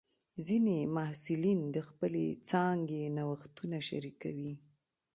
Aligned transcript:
ځینې 0.45 0.77
محصلین 0.95 1.59
د 1.75 1.77
خپلې 1.89 2.25
څانګې 2.49 3.01
نوښتونه 3.17 3.77
شریکوي. 3.87 4.53